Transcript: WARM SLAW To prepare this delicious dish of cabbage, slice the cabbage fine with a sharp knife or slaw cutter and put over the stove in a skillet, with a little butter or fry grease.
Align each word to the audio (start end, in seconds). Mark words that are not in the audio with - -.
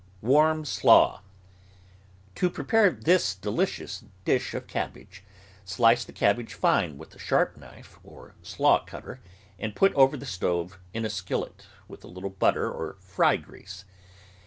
WARM 0.23 0.65
SLAW 0.65 1.21
To 2.33 2.49
prepare 2.49 2.89
this 2.89 3.35
delicious 3.35 4.03
dish 4.25 4.55
of 4.55 4.65
cabbage, 4.65 5.23
slice 5.63 6.03
the 6.03 6.11
cabbage 6.11 6.55
fine 6.55 6.97
with 6.97 7.13
a 7.13 7.19
sharp 7.19 7.55
knife 7.55 7.99
or 8.03 8.33
slaw 8.41 8.83
cutter 8.83 9.19
and 9.59 9.75
put 9.75 9.93
over 9.93 10.17
the 10.17 10.25
stove 10.25 10.79
in 10.91 11.05
a 11.05 11.09
skillet, 11.11 11.67
with 11.87 12.03
a 12.03 12.07
little 12.07 12.31
butter 12.31 12.71
or 12.71 12.97
fry 12.99 13.37
grease. 13.37 13.85